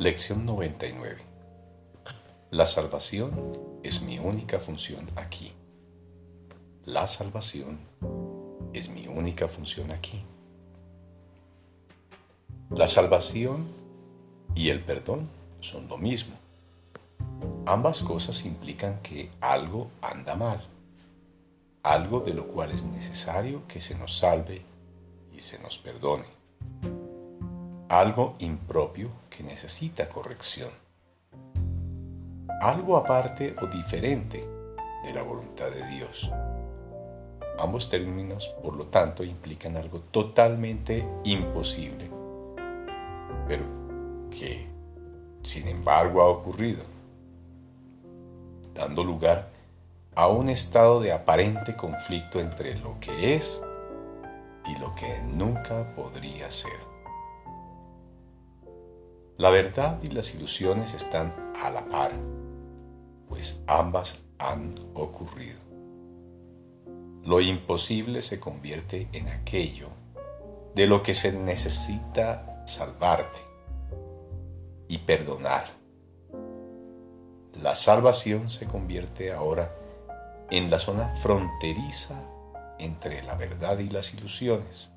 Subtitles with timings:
[0.00, 1.18] Lección 99.
[2.52, 3.52] La salvación
[3.82, 5.52] es mi única función aquí.
[6.86, 7.78] La salvación
[8.72, 10.24] es mi única función aquí.
[12.70, 13.68] La salvación
[14.54, 15.28] y el perdón
[15.60, 16.34] son lo mismo.
[17.66, 20.66] Ambas cosas implican que algo anda mal,
[21.82, 24.62] algo de lo cual es necesario que se nos salve
[25.30, 26.39] y se nos perdone,
[27.90, 30.70] algo impropio que necesita corrección,
[32.60, 34.46] algo aparte o diferente
[35.02, 36.30] de la voluntad de Dios.
[37.58, 42.08] Ambos términos, por lo tanto, implican algo totalmente imposible,
[43.48, 43.64] pero
[44.30, 44.68] que,
[45.42, 46.84] sin embargo, ha ocurrido
[48.72, 49.50] dando lugar
[50.14, 53.60] a un estado de aparente conflicto entre lo que es
[54.64, 56.89] y lo que nunca podría ser.
[59.40, 62.12] La verdad y las ilusiones están a la par,
[63.26, 65.58] pues ambas han ocurrido.
[67.24, 69.88] Lo imposible se convierte en aquello
[70.74, 73.40] de lo que se necesita salvarte
[74.88, 75.80] y perdonar
[77.62, 79.74] la salvación se convierte ahora
[80.50, 82.18] en la zona fronteriza
[82.78, 84.90] entre la verdad y las ilusiones.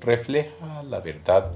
[0.00, 1.52] Refleja la verdad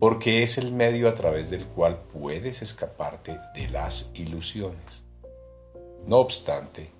[0.00, 5.04] porque es el medio a través del cual puedes escaparte de las ilusiones.
[6.06, 6.90] No obstante,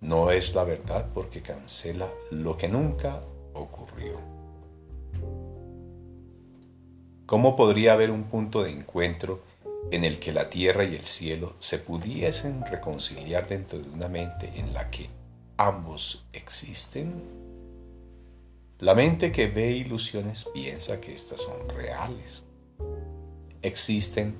[0.00, 3.22] no es la verdad porque cancela lo que nunca
[3.54, 4.20] ocurrió.
[7.24, 9.40] ¿Cómo podría haber un punto de encuentro
[9.90, 14.52] en el que la tierra y el cielo se pudiesen reconciliar dentro de una mente
[14.56, 15.08] en la que
[15.56, 17.51] ambos existen?
[18.82, 22.42] La mente que ve ilusiones piensa que éstas son reales.
[23.62, 24.34] Existen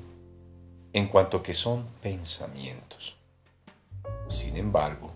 [0.92, 3.14] en cuanto que son pensamientos.
[4.26, 5.12] Sin embargo,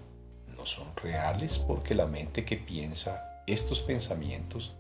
[0.57, 4.77] no son reales porque la mente que piensa estos pensamientos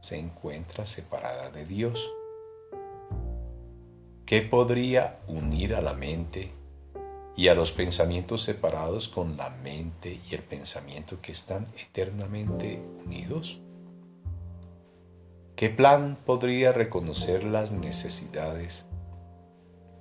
[0.00, 2.04] se encuentra separada de Dios.
[4.26, 6.50] ¿Qué podría unir a la mente
[7.36, 13.60] y a los pensamientos separados con la mente y el pensamiento que están eternamente unidos?
[15.58, 18.86] ¿Qué plan podría reconocer las necesidades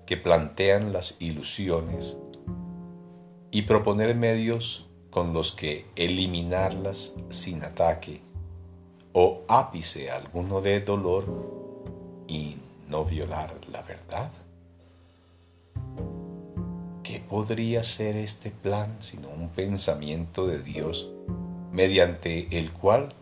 [0.05, 2.15] que plantean las ilusiones
[3.49, 8.21] y proponer medios con los que eliminarlas sin ataque
[9.13, 11.25] o ápice alguno de dolor
[12.27, 12.57] y
[12.87, 14.29] no violar la verdad.
[17.01, 21.09] ¿Qué podría ser este plan sino un pensamiento de Dios
[21.71, 23.15] mediante el cual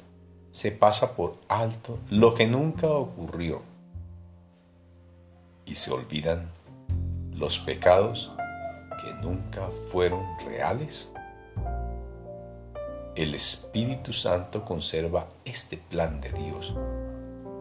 [0.56, 3.62] se pasa por alto lo que nunca ocurrió
[5.66, 6.50] y se olvidan
[7.34, 8.32] los pecados
[9.04, 11.12] que nunca fueron reales?
[13.16, 16.74] El Espíritu Santo conserva este plan de Dios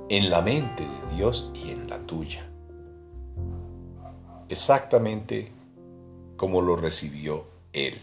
[0.09, 2.49] en la mente de Dios y en la tuya.
[4.49, 5.51] Exactamente
[6.37, 8.01] como lo recibió Él.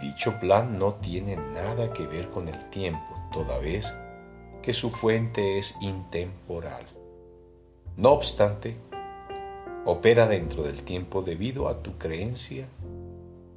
[0.00, 3.92] Dicho plan no tiene nada que ver con el tiempo, toda vez
[4.62, 6.86] que su fuente es intemporal.
[7.96, 8.76] No obstante,
[9.84, 12.66] opera dentro del tiempo debido a tu creencia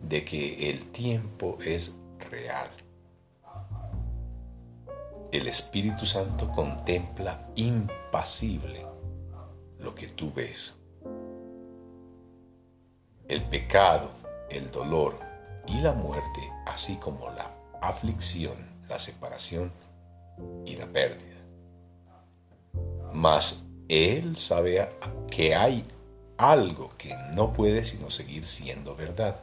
[0.01, 1.97] de que el tiempo es
[2.31, 2.69] real
[5.33, 8.85] el Espíritu Santo contempla impasible
[9.79, 10.77] lo que tú ves.
[13.27, 14.11] El pecado,
[14.51, 15.17] el dolor
[15.65, 17.51] y la muerte, así como la
[17.81, 19.71] aflicción, la separación
[20.65, 21.41] y la pérdida.
[23.11, 24.87] Mas Él sabe
[25.31, 25.83] que hay
[26.37, 29.39] algo que no puede sino seguir siendo verdad.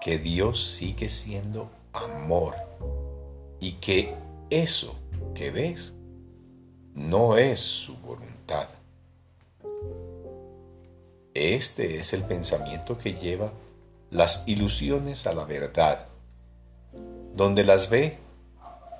[0.00, 2.56] Que Dios sigue siendo amor
[3.60, 4.16] y que
[4.50, 4.96] eso
[5.32, 5.94] que ves
[6.92, 8.66] no es su voluntad.
[11.34, 13.52] Este es el pensamiento que lleva
[14.10, 16.08] las ilusiones a la verdad,
[17.34, 18.18] donde las ve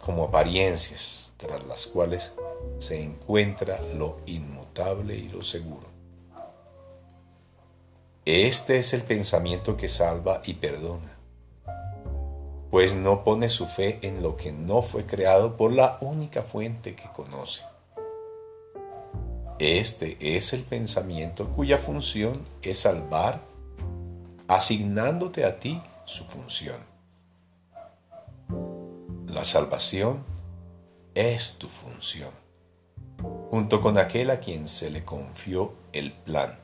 [0.05, 2.35] como apariencias tras las cuales
[2.79, 5.87] se encuentra lo inmutable y lo seguro.
[8.25, 11.13] Este es el pensamiento que salva y perdona
[12.73, 16.95] pues no pone su fe en lo que no fue creado por la única fuente
[16.95, 17.61] que conoce.
[19.59, 23.43] Este es el pensamiento cuya función es salvar,
[24.49, 26.92] asignándote a ti su función.
[29.33, 30.25] La salvación
[31.15, 32.31] es tu función.
[33.51, 36.59] junto con aquel a quien se le confió el plan.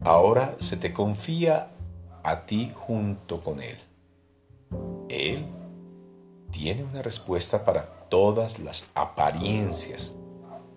[0.00, 1.70] Ahora se te confía
[2.22, 3.78] a ti junto con él.
[5.08, 5.46] Él
[6.50, 10.14] tiene una respuesta para todas las apariencias,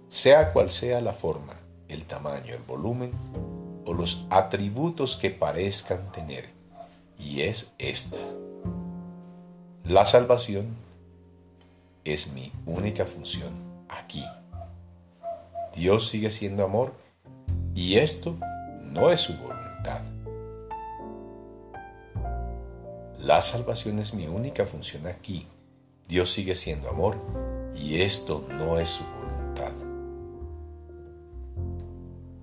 [0.08, 1.54] sea cual sea la forma,
[1.88, 3.12] el tamaño, el volumen
[3.86, 6.50] o los atributos que parezcan tener,
[7.20, 8.18] y es esta.
[9.88, 10.76] La salvación
[12.06, 13.54] es mi única función
[13.88, 14.24] aquí.
[15.76, 16.92] Dios sigue siendo amor
[17.76, 18.36] y esto
[18.82, 20.02] no es su voluntad.
[23.20, 25.46] La salvación es mi única función aquí.
[26.08, 27.18] Dios sigue siendo amor
[27.76, 29.72] y esto no es su voluntad.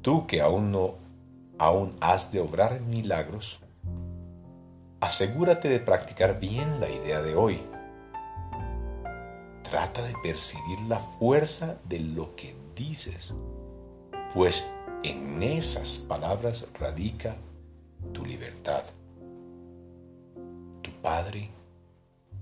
[0.01, 0.95] Tú que aún no
[1.59, 3.59] aún has de obrar milagros,
[5.03, 7.61] asegúrate de practicar bien la idea de hoy.
[9.65, 13.35] Trata de percibir la fuerza de lo que dices,
[14.33, 14.71] pues
[15.03, 17.35] en esas palabras radica
[18.13, 18.85] tu libertad.
[20.83, 21.51] Tu Padre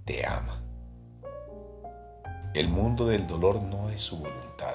[0.04, 0.62] te ama.
[2.52, 4.74] El mundo del dolor no es su voluntad.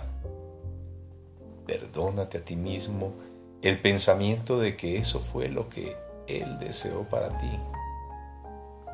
[1.68, 3.14] Perdónate a ti mismo
[3.62, 5.96] el pensamiento de que eso fue lo que
[6.26, 7.75] Él deseó para ti.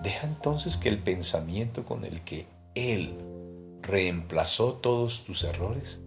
[0.02, 3.16] Deja entonces que el pensamiento con el que Él
[3.82, 6.00] reemplazó todos tus errores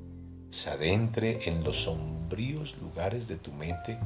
[0.50, 3.98] se adentre en los sombríos lugares de tu mente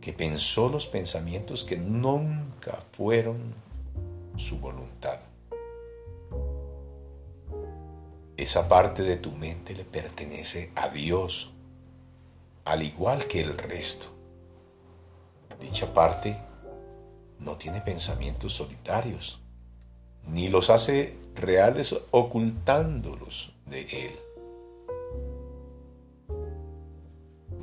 [0.00, 3.54] que pensó los pensamientos que nunca fueron
[4.36, 5.18] su voluntad.
[8.36, 11.52] Esa parte de tu mente le pertenece a Dios,
[12.64, 14.08] al igual que el resto.
[15.60, 16.36] Dicha parte
[17.38, 19.40] no tiene pensamientos solitarios,
[20.26, 24.12] ni los hace reales ocultándolos de Él.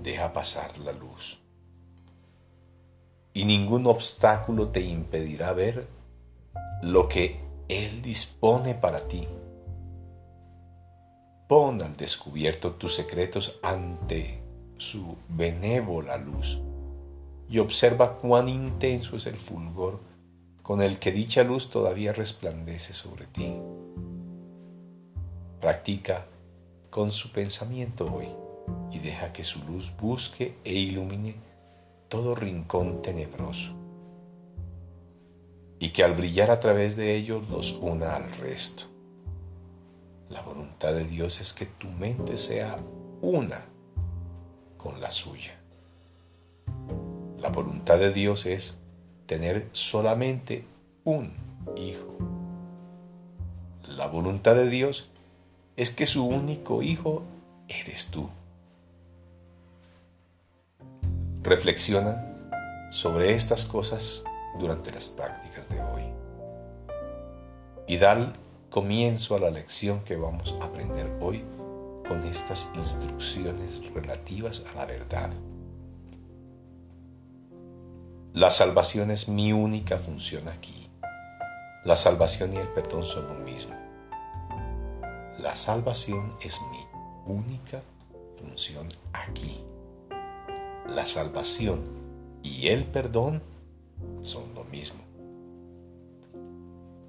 [0.03, 1.39] Deja pasar la luz
[3.33, 5.87] y ningún obstáculo te impedirá ver
[6.81, 7.39] lo que
[7.69, 9.27] Él dispone para ti
[11.51, 14.41] Pon al descubierto tus secretos ante
[14.77, 16.61] su benévola luz
[17.51, 19.99] y observa cuán intenso es el fulgor
[20.63, 23.53] con el que dicha luz todavía resplandece sobre ti.
[25.59, 26.27] Practica
[26.89, 28.29] con su pensamiento hoy
[28.89, 31.35] y deja que su luz busque e ilumine
[32.07, 33.73] todo rincón tenebroso
[35.77, 38.83] y que al brillar a través de ellos los una al resto.
[40.29, 42.79] La voluntad de Dios es que tu mente sea
[43.21, 43.65] una
[44.77, 45.60] con la suya.
[47.41, 48.77] La voluntad de Dios es
[49.25, 50.63] tener solamente
[51.03, 51.33] un
[51.75, 52.15] hijo.
[53.81, 55.09] La voluntad de Dios
[55.75, 57.23] es que su único hijo
[57.67, 58.29] eres tú.
[61.41, 64.23] Reflexiona sobre estas cosas
[64.59, 66.03] durante las prácticas de hoy
[67.87, 68.27] y dale
[68.69, 71.43] comienzo a la lección que vamos a aprender hoy
[72.07, 75.31] con estas instrucciones relativas a la verdad.
[78.33, 80.87] La salvación es mi única función aquí.
[81.83, 83.75] La salvación y el perdón son lo mismo.
[85.37, 86.79] La salvación es mi
[87.25, 87.81] única
[88.39, 89.59] función aquí.
[90.87, 91.81] La salvación
[92.41, 93.43] y el perdón
[94.21, 95.01] son lo mismo.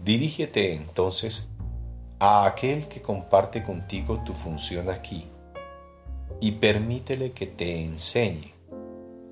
[0.02, 1.48] Dirígete entonces
[2.18, 5.28] a aquel que comparte contigo tu función aquí
[6.40, 8.51] y permítele que te enseñe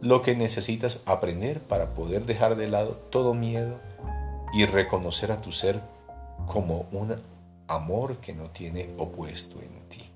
[0.00, 3.78] lo que necesitas aprender para poder dejar de lado todo miedo
[4.52, 5.80] y reconocer a tu ser
[6.47, 7.16] como un
[7.69, 10.11] amor que no tiene opuesto en ti.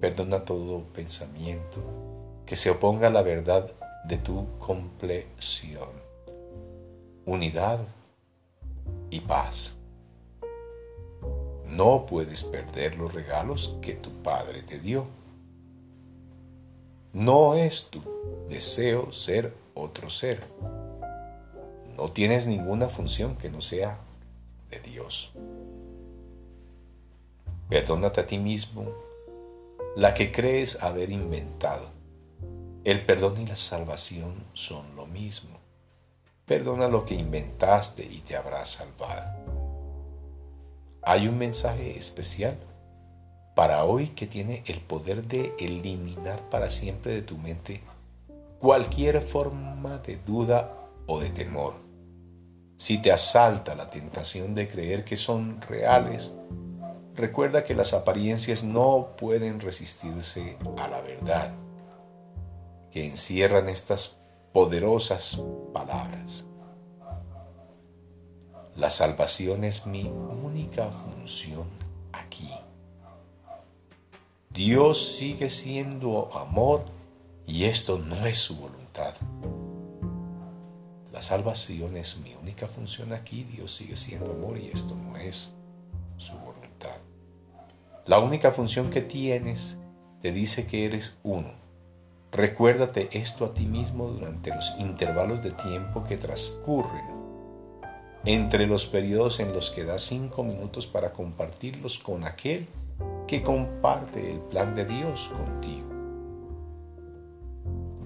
[0.00, 1.82] Perdona todo pensamiento
[2.44, 3.72] que se oponga a la verdad
[4.04, 5.88] de tu compleción,
[7.24, 7.80] unidad
[9.10, 9.76] y paz.
[11.66, 15.06] No puedes perder los regalos que tu Padre te dio.
[17.16, 18.02] No es tu
[18.50, 20.44] deseo ser otro ser.
[21.96, 23.96] No tienes ninguna función que no sea
[24.68, 25.32] de Dios.
[27.70, 28.92] Perdónate a ti mismo
[29.96, 31.88] la que crees haber inventado.
[32.84, 35.56] El perdón y la salvación son lo mismo.
[36.44, 39.56] Perdona lo que inventaste y te habrá salvado
[41.06, 42.58] hay un mensaje especial
[43.56, 47.80] para hoy que tiene el poder de eliminar para siempre de tu mente
[48.58, 50.74] cualquier forma de duda
[51.06, 51.72] o de temor.
[52.76, 56.34] Si te asalta la tentación de creer que son reales,
[57.14, 61.54] recuerda que las apariencias no pueden resistirse a la verdad
[62.90, 64.18] que encierran estas
[64.52, 66.44] poderosas palabras.
[68.74, 71.68] La salvación es mi única función
[72.12, 72.50] aquí.
[74.56, 76.86] Dios sigue siendo amor
[77.46, 79.12] y esto no es su voluntad.
[81.12, 83.44] La salvación es mi única función aquí.
[83.44, 85.52] Dios sigue siendo amor y esto no es
[86.16, 86.96] su voluntad.
[88.06, 89.78] La única función que tienes
[90.22, 91.52] te dice que eres uno.
[92.32, 97.04] Recuérdate esto a ti mismo durante los intervalos de tiempo que transcurren
[98.24, 102.68] entre los periodos en los que das cinco minutos para compartirlos con aquel
[103.26, 105.86] que comparte el plan de Dios contigo.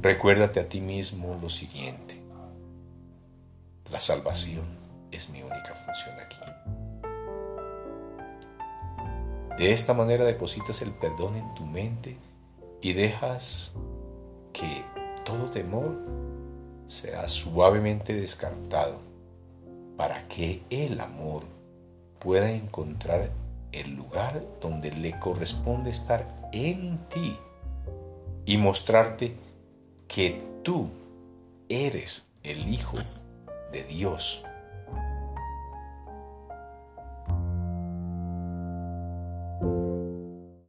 [0.02, 2.20] Recuérdate a ti mismo lo siguiente.
[3.90, 4.64] La salvación
[5.10, 6.36] es mi única función aquí.
[9.58, 12.16] De esta manera depositas el perdón en tu mente
[12.80, 13.74] y dejas
[14.54, 14.84] que
[15.24, 15.98] todo temor
[16.86, 19.00] sea suavemente descartado
[19.98, 21.42] para que el amor
[22.20, 23.30] pueda encontrar
[23.72, 27.36] el lugar donde le corresponde estar en ti
[28.46, 29.36] y mostrarte
[30.08, 30.90] que tú
[31.68, 32.96] eres el Hijo
[33.72, 34.44] de Dios